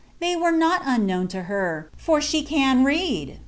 [0.19, 3.37] I "ihey were not unknown lo her, for she mn rrail!"'